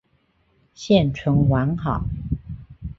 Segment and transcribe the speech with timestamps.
[0.73, 2.03] 现存完好。